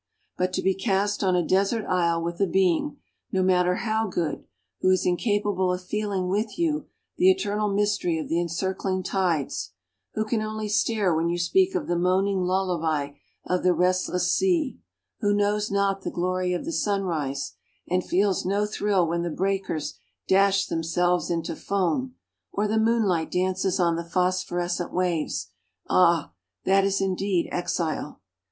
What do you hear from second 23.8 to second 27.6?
the phosphorescent waves ah, that is indeed